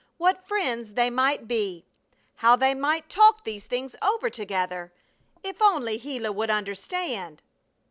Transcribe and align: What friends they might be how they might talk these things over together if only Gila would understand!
What 0.17 0.47
friends 0.47 0.93
they 0.93 1.11
might 1.11 1.47
be 1.47 1.85
how 2.37 2.55
they 2.55 2.73
might 2.73 3.07
talk 3.07 3.43
these 3.43 3.65
things 3.65 3.95
over 4.01 4.31
together 4.31 4.91
if 5.43 5.61
only 5.61 5.99
Gila 5.99 6.31
would 6.31 6.49
understand! 6.49 7.43